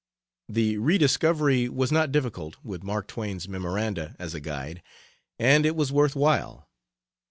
The 0.49 0.79
re 0.79 0.97
discovery 0.97 1.69
was 1.69 1.91
not 1.91 2.11
difficult 2.11 2.55
with 2.63 2.81
Mark 2.81 3.05
Twain's 3.07 3.47
memoranda 3.47 4.15
as 4.17 4.33
a 4.33 4.39
guide 4.39 4.81
and 5.37 5.63
it 5.63 5.75
was 5.75 5.91
worth 5.91 6.15
while. 6.15 6.67